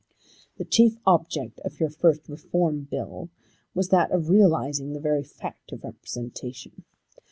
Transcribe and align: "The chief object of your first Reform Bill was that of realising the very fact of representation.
"The 0.57 0.65
chief 0.65 0.97
object 1.05 1.59
of 1.59 1.79
your 1.79 1.91
first 1.91 2.27
Reform 2.27 2.87
Bill 2.89 3.29
was 3.75 3.89
that 3.89 4.09
of 4.09 4.29
realising 4.29 4.93
the 4.93 4.99
very 4.99 5.21
fact 5.23 5.71
of 5.71 5.83
representation. 5.83 6.85